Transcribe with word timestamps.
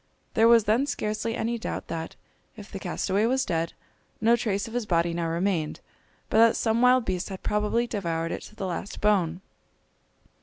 There 0.33 0.47
was 0.47 0.63
then 0.63 0.87
scarcely 0.87 1.35
any 1.35 1.59
doubt 1.59 1.85
that, 1.87 2.15
if 2.57 2.71
the 2.71 2.79
castaway 2.79 3.27
was 3.27 3.45
dead, 3.45 3.73
no 4.19 4.35
trace 4.35 4.67
of 4.67 4.73
his 4.73 4.87
body 4.87 5.13
now 5.13 5.27
remained, 5.27 5.79
but 6.27 6.39
that 6.39 6.55
some 6.55 6.81
wild 6.81 7.05
beast 7.05 7.29
had 7.29 7.43
probably 7.43 7.85
devoured 7.85 8.31
it 8.31 8.41
to 8.45 8.55
the 8.55 8.65
last 8.65 8.99
bone. 8.99 9.41